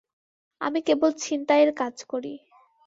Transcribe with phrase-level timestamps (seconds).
[0.61, 2.33] আমি কেবল ছিনতাইয়ের কাজ করি।